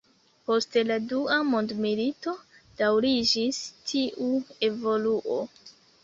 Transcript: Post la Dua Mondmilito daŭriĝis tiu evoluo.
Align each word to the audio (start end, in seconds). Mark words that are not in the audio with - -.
Post 0.49 0.75
la 0.91 0.95
Dua 1.09 1.35
Mondmilito 1.49 2.33
daŭriĝis 2.79 3.59
tiu 3.91 4.31
evoluo. 4.69 5.37